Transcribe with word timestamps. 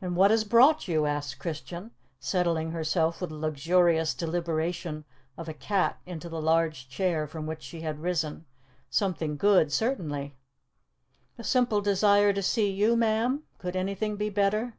"And 0.00 0.14
what 0.14 0.30
has 0.30 0.44
brought 0.44 0.86
you?" 0.86 1.04
asked 1.04 1.40
Christian, 1.40 1.90
settling 2.20 2.70
herself 2.70 3.20
with 3.20 3.30
the 3.30 3.36
luxurious 3.36 4.14
deliberation 4.14 5.04
of 5.36 5.48
a 5.48 5.52
cat 5.52 5.98
into 6.06 6.28
the 6.28 6.40
large 6.40 6.88
chair 6.88 7.26
from 7.26 7.44
which 7.44 7.64
she 7.64 7.80
had 7.80 7.98
risen. 7.98 8.44
"Something 8.88 9.36
good, 9.36 9.72
certainly." 9.72 10.36
"The 11.36 11.42
simple 11.42 11.80
desire 11.80 12.32
to 12.34 12.40
see 12.40 12.70
you, 12.70 12.94
ma'am. 12.94 13.42
Could 13.58 13.74
anything 13.74 14.14
be 14.14 14.30
better?" 14.30 14.78